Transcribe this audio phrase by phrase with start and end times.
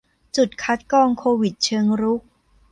[0.35, 2.21] จุดคัดกรองโควิดเชิงรุก